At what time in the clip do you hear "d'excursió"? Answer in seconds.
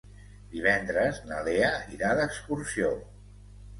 2.21-2.91